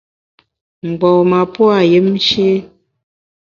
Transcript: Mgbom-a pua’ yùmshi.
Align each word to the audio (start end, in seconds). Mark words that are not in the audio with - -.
Mgbom-a 0.87 1.41
pua’ 1.53 1.77
yùmshi. 1.91 2.47